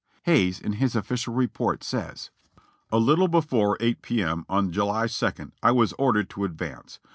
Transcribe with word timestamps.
Hays, 0.23 0.59
in 0.59 0.73
his 0.73 0.95
official 0.95 1.35
report, 1.35 1.83
says: 1.83 2.31
"A 2.91 2.97
little 2.97 3.27
before 3.27 3.77
8 3.79 4.01
P. 4.01 4.23
AI. 4.23 4.37
on 4.49 4.71
July 4.71 5.05
2nd, 5.05 5.51
I 5.61 5.69
was 5.71 5.93
ordered 5.93 6.27
to 6.31 6.43
advance. 6.43 6.99